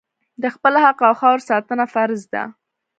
د 0.41 0.43
خپل 0.55 0.73
حق 0.83 0.97
او 1.07 1.13
خاورې 1.19 1.43
ساتنه 1.49 1.85
فرض 1.93 2.21
ده. 2.33 2.43